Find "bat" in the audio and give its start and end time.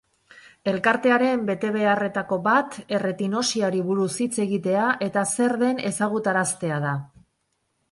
2.47-2.79